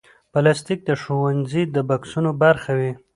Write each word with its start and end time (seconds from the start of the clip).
پلاستيک 0.31 0.79
د 0.85 0.89
ښوونځي 1.01 1.63
د 1.75 1.77
بکسونو 1.89 2.31
برخه 2.43 2.71
وي. 2.79 2.91